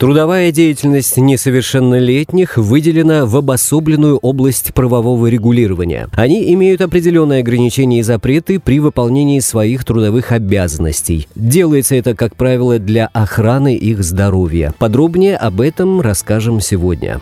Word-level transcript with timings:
Трудовая 0.00 0.50
деятельность 0.50 1.18
несовершеннолетних 1.18 2.56
выделена 2.56 3.26
в 3.26 3.36
обособленную 3.36 4.16
область 4.16 4.72
правового 4.72 5.26
регулирования. 5.26 6.08
Они 6.14 6.54
имеют 6.54 6.80
определенные 6.80 7.40
ограничения 7.40 7.98
и 7.98 8.02
запреты 8.02 8.60
при 8.60 8.80
выполнении 8.80 9.40
своих 9.40 9.84
трудовых 9.84 10.32
обязанностей. 10.32 11.28
Делается 11.34 11.96
это, 11.96 12.14
как 12.14 12.34
правило, 12.34 12.78
для 12.78 13.10
охраны 13.12 13.76
их 13.76 14.02
здоровья. 14.02 14.72
Подробнее 14.78 15.36
об 15.36 15.60
этом 15.60 16.00
расскажем 16.00 16.62
сегодня. 16.62 17.20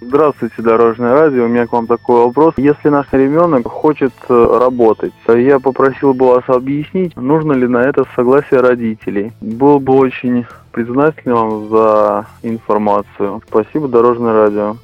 Здравствуйте, 0.00 0.62
Дорожное 0.62 1.12
радио. 1.12 1.44
У 1.44 1.48
меня 1.48 1.66
к 1.66 1.72
вам 1.72 1.86
такой 1.86 2.24
вопрос. 2.24 2.54
Если 2.56 2.88
наш 2.88 3.06
ребенок 3.12 3.66
хочет 3.66 4.12
э, 4.28 4.58
работать, 4.60 5.12
я 5.26 5.58
попросил 5.58 6.14
бы 6.14 6.28
вас 6.28 6.44
объяснить, 6.46 7.16
нужно 7.16 7.52
ли 7.52 7.66
на 7.66 7.78
это 7.78 8.04
согласие 8.14 8.60
родителей. 8.60 9.32
Был 9.40 9.80
бы 9.80 9.94
очень 9.94 10.46
признателен 10.72 11.34
вам 11.34 11.68
за 11.68 12.26
информацию. 12.42 13.42
Спасибо, 13.48 13.88
Дорожное 13.88 14.32
радио. 14.32 14.76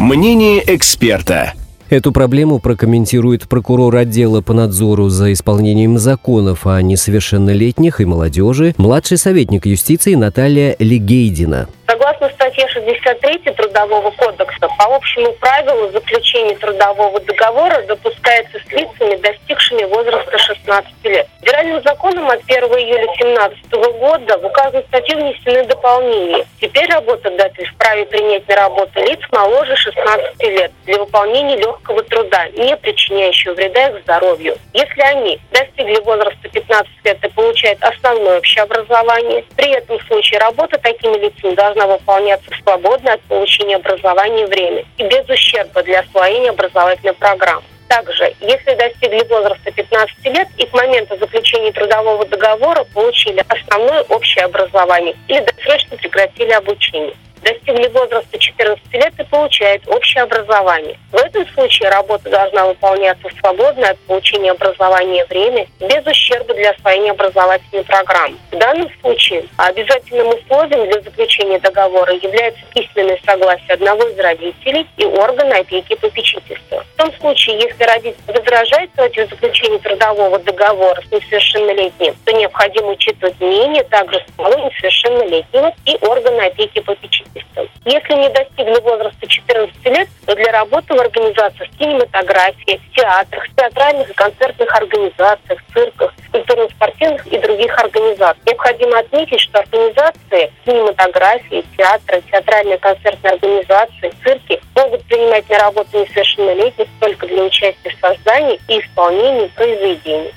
Мнение 0.00 0.62
эксперта. 0.66 1.52
Эту 1.90 2.12
проблему 2.12 2.58
прокомментирует 2.58 3.48
прокурор 3.48 3.94
отдела 3.94 4.40
по 4.40 4.52
надзору 4.52 5.10
за 5.10 5.32
исполнением 5.32 5.98
законов 5.98 6.66
о 6.66 6.80
несовершеннолетних 6.82 8.00
и 8.00 8.04
молодежи, 8.04 8.74
младший 8.78 9.18
советник 9.18 9.66
юстиции 9.66 10.14
Наталья 10.14 10.74
Легейдина. 10.78 11.68
Согласно 11.86 12.30
статье 12.30 12.66
63 12.68 13.38
Трудового 13.52 14.10
кодекса, 14.12 14.68
по 14.78 14.96
общему 14.96 15.32
правилу 15.34 15.90
заключение 15.90 16.56
трудового 16.56 17.20
договора 17.20 17.82
допускается 17.82 18.58
с 18.58 18.72
лицами, 18.72 19.16
достигшими 19.16 19.84
возраста 19.84 20.38
16 20.38 20.92
лет. 21.04 21.28
Федеральным 21.40 21.82
законом 21.82 22.30
от 22.30 22.40
1 22.46 22.64
июля 22.64 23.06
2017 23.18 23.72
года 23.98 24.38
в 24.38 24.46
указанную 24.46 24.84
статью 24.86 25.18
внесены 25.18 25.64
дополнения. 25.64 26.46
Теперь 26.58 26.90
работодатель 26.90 27.66
вправе 27.66 28.06
принять 28.06 28.48
на 28.48 28.56
работу 28.56 29.00
лиц 29.00 29.20
моложе 29.30 29.76
16 29.76 30.42
лет 30.44 30.72
для 30.86 30.98
выполнения 30.98 31.56
легкого 31.56 32.02
труда, 32.04 32.48
не 32.56 32.74
причиняющего 32.76 33.52
вреда 33.52 33.88
их 33.88 34.02
здоровью. 34.02 34.56
Если 34.72 35.02
они 35.02 35.38
достигли 35.52 36.00
возраста 36.00 36.48
15 36.50 36.90
лет 37.04 37.24
и 37.24 37.28
получают 37.28 37.82
основное 37.82 38.38
общее 38.38 38.62
образование, 38.62 39.44
при 39.54 39.70
этом 39.72 39.98
в 39.98 40.02
случае 40.04 40.40
работы 40.40 40.78
такими 40.78 41.18
лицами 41.18 41.54
должна 41.74 41.86
выполняться 41.86 42.50
в 42.50 42.56
свободное 42.62 43.14
от 43.14 43.20
получения 43.22 43.76
образования 43.76 44.46
время 44.46 44.84
и 44.96 45.04
без 45.04 45.28
ущерба 45.28 45.82
для 45.82 46.00
освоения 46.00 46.50
образовательной 46.50 47.14
программы. 47.14 47.62
Также, 47.88 48.34
если 48.40 48.74
достигли 48.74 49.24
возраста 49.28 49.70
15 49.70 50.24
лет 50.26 50.48
и 50.56 50.66
к 50.66 50.72
моменту 50.72 51.16
заключения 51.18 51.70
трудового 51.72 52.24
договора 52.24 52.84
получили 52.94 53.44
основное 53.48 54.02
общее 54.04 54.46
образование 54.46 55.14
или 55.28 55.40
досрочно 55.40 55.96
прекратили 55.96 56.52
обучение 56.52 57.14
достигли 57.44 57.88
возраста 57.88 58.38
14 58.38 58.94
лет 58.94 59.12
и 59.18 59.24
получают 59.24 59.86
общее 59.88 60.22
образование. 60.22 60.98
В 61.12 61.16
этом 61.34 61.52
случае 61.54 61.88
работа 61.90 62.30
должна 62.30 62.66
выполняться 62.66 63.28
в 63.28 63.32
свободное 63.38 63.90
от 63.90 63.98
получения 64.00 64.52
образования 64.52 65.24
время 65.26 65.66
без 65.80 66.06
ущерба 66.06 66.54
для 66.54 66.70
освоения 66.70 67.10
образовательной 67.10 67.84
программы. 67.84 68.36
В 68.52 68.56
данном 68.56 68.88
случае 69.00 69.44
обязательным 69.56 70.28
условием 70.28 70.88
для 70.90 71.00
заключения 71.00 71.58
договора 71.58 72.12
является 72.14 72.60
письменное 72.74 73.18
согласие 73.24 73.74
одного 73.74 74.04
из 74.04 74.18
родителей 74.18 74.86
и 74.96 75.04
органа 75.04 75.58
опеки 75.58 75.92
и 75.92 75.96
попечительства. 75.96 76.84
В 76.94 76.96
том 76.96 77.12
случае, 77.14 77.58
если 77.60 77.84
родитель 77.84 78.16
возражает 78.26 78.90
против 78.92 79.28
заключения 79.30 79.78
трудового 79.78 80.38
договора 80.38 81.00
с 81.02 81.12
несовершеннолетним, 81.12 82.14
то 82.24 82.32
необходимо 82.32 82.90
учитывать 82.90 83.40
мнение 83.40 83.82
также 83.84 84.24
самого 84.36 84.66
несовершеннолетнего 84.66 85.72
и 85.86 85.96
органа 86.00 86.46
опеки 86.46 86.78
и 86.78 86.80
попечительства. 86.80 87.66
Если 87.84 88.14
не 88.14 88.30
достигли 88.30 88.80
возраста 88.80 89.26
14 89.26 89.84
лет, 89.86 90.08
то 90.24 90.34
для 90.34 90.52
работы 90.52 90.94
в 90.94 91.00
организациях 91.00 91.68
кинематографии, 91.78 92.80
театрах, 92.96 93.44
театральных 93.54 94.08
и 94.08 94.14
концертных 94.14 94.74
организациях, 94.74 95.60
цирках, 95.74 96.14
культурно-спортивных 96.32 97.26
и 97.26 97.38
других 97.38 97.78
организаций. 97.78 98.42
Необходимо 98.46 98.98
отметить, 98.98 99.40
что 99.40 99.58
организации 99.58 100.50
кинематографии, 100.64 101.64
театры, 101.76 102.22
театральные 102.30 102.78
концертные 102.78 103.34
организации, 103.34 104.12
цирки 104.24 104.60
могут 104.74 105.04
принимать 105.04 105.48
на 105.50 105.58
работу 105.58 106.00
несовершеннолетних 106.00 106.86
только 107.00 107.26
для 107.26 107.42
участия 107.42 107.90
в 107.90 108.00
создании 108.00 108.58
и 108.68 108.80
исполнении 108.80 109.48
произведений. 109.48 110.32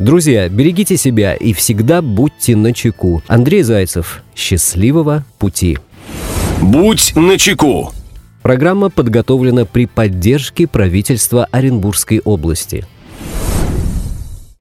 Друзья, 0.00 0.48
берегите 0.48 0.96
себя 0.96 1.34
и 1.34 1.52
всегда 1.52 2.00
будьте 2.00 2.56
на 2.56 2.72
чеку. 2.72 3.22
Андрей 3.26 3.60
Зайцев. 3.60 4.22
Счастливого 4.34 5.26
пути. 5.38 5.76
Будь 6.62 7.14
на 7.14 7.36
чеку. 7.36 7.92
Программа 8.40 8.88
подготовлена 8.88 9.66
при 9.66 9.84
поддержке 9.84 10.66
правительства 10.66 11.46
Оренбургской 11.50 12.22
области. 12.24 12.86